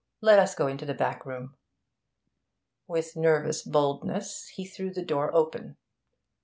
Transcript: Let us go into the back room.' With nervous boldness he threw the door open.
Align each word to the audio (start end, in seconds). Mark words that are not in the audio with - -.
Let 0.19 0.39
us 0.39 0.55
go 0.55 0.65
into 0.65 0.83
the 0.87 0.95
back 0.95 1.27
room.' 1.27 1.55
With 2.87 3.15
nervous 3.15 3.61
boldness 3.61 4.47
he 4.55 4.65
threw 4.65 4.89
the 4.91 5.05
door 5.05 5.29
open. 5.31 5.77